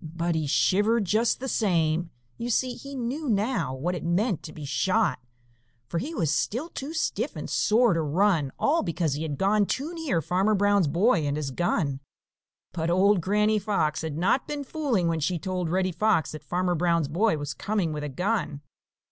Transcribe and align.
But 0.00 0.34
he 0.34 0.46
shivered 0.46 1.04
just 1.04 1.38
the 1.38 1.48
same. 1.50 2.08
You 2.38 2.48
see, 2.48 2.72
he 2.76 2.94
knew 2.94 3.28
now 3.28 3.74
what 3.74 3.94
it 3.94 4.02
meant 4.04 4.42
to 4.44 4.52
be 4.54 4.64
shot, 4.64 5.18
for 5.86 5.98
he 5.98 6.14
was 6.14 6.32
still 6.32 6.70
too 6.70 6.94
stiff 6.94 7.36
and 7.36 7.50
sore 7.50 7.92
to 7.92 8.00
run, 8.00 8.52
all 8.58 8.82
because 8.82 9.12
he 9.12 9.22
had 9.22 9.36
gone 9.36 9.66
too 9.66 9.92
near 9.92 10.22
Farmer 10.22 10.54
Brown's 10.54 10.88
boy 10.88 11.26
and 11.26 11.36
his 11.36 11.50
gun. 11.50 12.00
But 12.72 12.88
old 12.88 13.20
Granny 13.20 13.58
Fox 13.58 14.00
had 14.00 14.16
not 14.16 14.48
been 14.48 14.64
fooling 14.64 15.08
when 15.08 15.20
she 15.20 15.38
told 15.38 15.68
Reddy 15.68 15.92
Fox 15.92 16.32
that 16.32 16.42
Farmer 16.42 16.74
Brown's 16.74 17.08
boy 17.08 17.36
was 17.36 17.52
coming 17.52 17.92
with 17.92 18.02
a 18.02 18.08
gun. 18.08 18.62